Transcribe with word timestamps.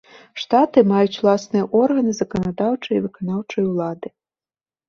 Штаты 0.43 0.79
маюць 0.91 1.19
уласныя 1.25 1.67
органы 1.81 2.11
заканадаўчай 2.21 2.95
і 3.01 3.05
выканаўчай 3.07 3.63
улады. 3.71 4.07